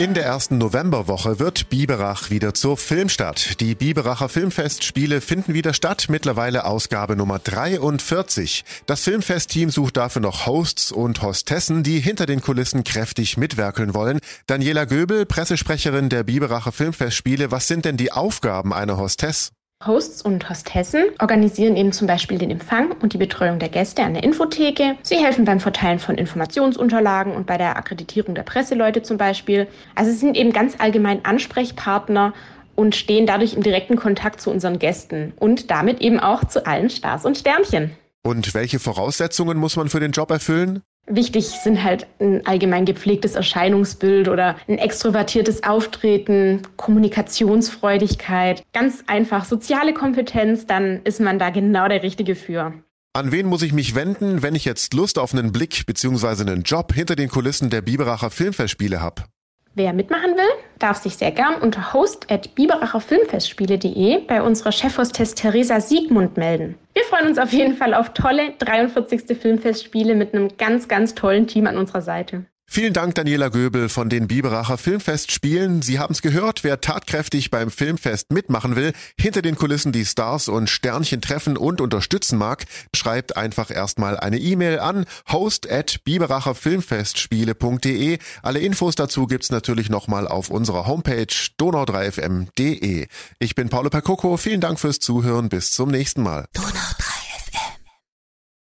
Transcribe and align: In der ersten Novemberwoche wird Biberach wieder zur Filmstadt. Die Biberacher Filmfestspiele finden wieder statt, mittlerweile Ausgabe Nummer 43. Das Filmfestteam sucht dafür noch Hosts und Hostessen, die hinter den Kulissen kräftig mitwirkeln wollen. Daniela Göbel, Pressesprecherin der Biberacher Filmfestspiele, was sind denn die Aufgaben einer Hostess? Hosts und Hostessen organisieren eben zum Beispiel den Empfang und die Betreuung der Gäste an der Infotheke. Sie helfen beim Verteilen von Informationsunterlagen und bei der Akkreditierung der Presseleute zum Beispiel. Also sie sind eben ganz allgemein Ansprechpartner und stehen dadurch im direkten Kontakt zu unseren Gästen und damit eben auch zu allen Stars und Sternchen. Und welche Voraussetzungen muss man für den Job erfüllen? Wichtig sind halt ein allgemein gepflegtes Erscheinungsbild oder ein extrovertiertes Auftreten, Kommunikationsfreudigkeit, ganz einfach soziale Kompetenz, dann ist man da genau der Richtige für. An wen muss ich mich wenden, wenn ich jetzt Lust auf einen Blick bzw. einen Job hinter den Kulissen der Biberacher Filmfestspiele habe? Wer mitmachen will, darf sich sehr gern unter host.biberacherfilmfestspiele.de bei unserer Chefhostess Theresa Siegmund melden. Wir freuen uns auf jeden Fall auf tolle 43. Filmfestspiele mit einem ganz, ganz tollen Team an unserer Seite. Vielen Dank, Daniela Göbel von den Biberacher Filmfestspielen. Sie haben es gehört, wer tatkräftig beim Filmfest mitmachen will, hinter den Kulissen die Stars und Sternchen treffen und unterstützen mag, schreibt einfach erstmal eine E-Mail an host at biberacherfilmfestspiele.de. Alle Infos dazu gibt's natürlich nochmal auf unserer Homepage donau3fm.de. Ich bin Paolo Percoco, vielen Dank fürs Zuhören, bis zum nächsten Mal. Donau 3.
In 0.00 0.14
der 0.14 0.24
ersten 0.24 0.56
Novemberwoche 0.56 1.40
wird 1.40 1.68
Biberach 1.68 2.30
wieder 2.30 2.54
zur 2.54 2.78
Filmstadt. 2.78 3.60
Die 3.60 3.74
Biberacher 3.74 4.30
Filmfestspiele 4.30 5.20
finden 5.20 5.52
wieder 5.52 5.74
statt, 5.74 6.06
mittlerweile 6.08 6.64
Ausgabe 6.64 7.16
Nummer 7.16 7.38
43. 7.38 8.64
Das 8.86 9.02
Filmfestteam 9.02 9.68
sucht 9.68 9.98
dafür 9.98 10.22
noch 10.22 10.46
Hosts 10.46 10.90
und 10.90 11.20
Hostessen, 11.20 11.82
die 11.82 12.00
hinter 12.00 12.24
den 12.24 12.40
Kulissen 12.40 12.82
kräftig 12.82 13.36
mitwirkeln 13.36 13.92
wollen. 13.92 14.20
Daniela 14.46 14.86
Göbel, 14.86 15.26
Pressesprecherin 15.26 16.08
der 16.08 16.22
Biberacher 16.22 16.72
Filmfestspiele, 16.72 17.50
was 17.50 17.68
sind 17.68 17.84
denn 17.84 17.98
die 17.98 18.10
Aufgaben 18.10 18.72
einer 18.72 18.96
Hostess? 18.96 19.52
Hosts 19.86 20.20
und 20.20 20.50
Hostessen 20.50 21.04
organisieren 21.20 21.74
eben 21.74 21.92
zum 21.92 22.06
Beispiel 22.06 22.36
den 22.36 22.50
Empfang 22.50 22.92
und 23.00 23.14
die 23.14 23.18
Betreuung 23.18 23.58
der 23.58 23.70
Gäste 23.70 24.02
an 24.02 24.12
der 24.12 24.22
Infotheke. 24.22 24.96
Sie 25.02 25.16
helfen 25.16 25.46
beim 25.46 25.58
Verteilen 25.58 25.98
von 25.98 26.16
Informationsunterlagen 26.16 27.34
und 27.34 27.46
bei 27.46 27.56
der 27.56 27.78
Akkreditierung 27.78 28.34
der 28.34 28.42
Presseleute 28.42 29.02
zum 29.02 29.16
Beispiel. 29.16 29.68
Also 29.94 30.10
sie 30.10 30.18
sind 30.18 30.36
eben 30.36 30.52
ganz 30.52 30.74
allgemein 30.78 31.24
Ansprechpartner 31.24 32.34
und 32.76 32.94
stehen 32.94 33.26
dadurch 33.26 33.54
im 33.54 33.62
direkten 33.62 33.96
Kontakt 33.96 34.42
zu 34.42 34.50
unseren 34.50 34.78
Gästen 34.78 35.32
und 35.38 35.70
damit 35.70 36.02
eben 36.02 36.20
auch 36.20 36.44
zu 36.44 36.66
allen 36.66 36.90
Stars 36.90 37.24
und 37.24 37.38
Sternchen. 37.38 37.96
Und 38.22 38.52
welche 38.52 38.78
Voraussetzungen 38.78 39.56
muss 39.56 39.76
man 39.76 39.88
für 39.88 40.00
den 40.00 40.12
Job 40.12 40.30
erfüllen? 40.30 40.82
Wichtig 41.06 41.46
sind 41.46 41.82
halt 41.82 42.06
ein 42.20 42.46
allgemein 42.46 42.84
gepflegtes 42.84 43.34
Erscheinungsbild 43.34 44.28
oder 44.28 44.56
ein 44.68 44.78
extrovertiertes 44.78 45.64
Auftreten, 45.64 46.62
Kommunikationsfreudigkeit, 46.76 48.62
ganz 48.72 49.02
einfach 49.06 49.44
soziale 49.44 49.92
Kompetenz, 49.92 50.66
dann 50.66 51.00
ist 51.04 51.20
man 51.20 51.38
da 51.38 51.50
genau 51.50 51.88
der 51.88 52.02
Richtige 52.02 52.36
für. 52.36 52.74
An 53.12 53.32
wen 53.32 53.46
muss 53.46 53.62
ich 53.62 53.72
mich 53.72 53.96
wenden, 53.96 54.42
wenn 54.44 54.54
ich 54.54 54.64
jetzt 54.64 54.94
Lust 54.94 55.18
auf 55.18 55.34
einen 55.34 55.50
Blick 55.50 55.84
bzw. 55.84 56.42
einen 56.42 56.62
Job 56.62 56.94
hinter 56.94 57.16
den 57.16 57.28
Kulissen 57.28 57.68
der 57.68 57.82
Biberacher 57.82 58.30
Filmfestspiele 58.30 59.00
habe? 59.00 59.24
Wer 59.74 59.92
mitmachen 59.92 60.36
will, 60.36 60.50
darf 60.80 60.96
sich 60.96 61.16
sehr 61.16 61.30
gern 61.30 61.54
unter 61.54 61.92
host.biberacherfilmfestspiele.de 61.92 64.26
bei 64.26 64.42
unserer 64.42 64.72
Chefhostess 64.72 65.36
Theresa 65.36 65.80
Siegmund 65.80 66.36
melden. 66.36 66.76
Wir 66.92 67.04
freuen 67.04 67.28
uns 67.28 67.38
auf 67.38 67.52
jeden 67.52 67.76
Fall 67.76 67.94
auf 67.94 68.12
tolle 68.12 68.54
43. 68.58 69.38
Filmfestspiele 69.38 70.16
mit 70.16 70.34
einem 70.34 70.48
ganz, 70.58 70.88
ganz 70.88 71.14
tollen 71.14 71.46
Team 71.46 71.68
an 71.68 71.78
unserer 71.78 72.02
Seite. 72.02 72.46
Vielen 72.72 72.92
Dank, 72.92 73.16
Daniela 73.16 73.48
Göbel 73.48 73.88
von 73.88 74.08
den 74.08 74.28
Biberacher 74.28 74.78
Filmfestspielen. 74.78 75.82
Sie 75.82 75.98
haben 75.98 76.12
es 76.12 76.22
gehört, 76.22 76.62
wer 76.62 76.80
tatkräftig 76.80 77.50
beim 77.50 77.68
Filmfest 77.68 78.30
mitmachen 78.30 78.76
will, 78.76 78.92
hinter 79.18 79.42
den 79.42 79.56
Kulissen 79.56 79.90
die 79.90 80.04
Stars 80.04 80.46
und 80.46 80.70
Sternchen 80.70 81.20
treffen 81.20 81.56
und 81.56 81.80
unterstützen 81.80 82.38
mag, 82.38 82.66
schreibt 82.94 83.36
einfach 83.36 83.72
erstmal 83.72 84.20
eine 84.20 84.38
E-Mail 84.38 84.78
an 84.78 85.04
host 85.32 85.68
at 85.68 86.04
biberacherfilmfestspiele.de. 86.04 88.18
Alle 88.40 88.60
Infos 88.60 88.94
dazu 88.94 89.26
gibt's 89.26 89.50
natürlich 89.50 89.90
nochmal 89.90 90.28
auf 90.28 90.48
unserer 90.48 90.86
Homepage 90.86 91.26
donau3fm.de. 91.58 93.08
Ich 93.40 93.54
bin 93.56 93.68
Paolo 93.68 93.90
Percoco, 93.90 94.36
vielen 94.36 94.60
Dank 94.60 94.78
fürs 94.78 95.00
Zuhören, 95.00 95.48
bis 95.48 95.72
zum 95.72 95.90
nächsten 95.90 96.22
Mal. 96.22 96.44
Donau 96.52 96.68
3. 96.68 96.69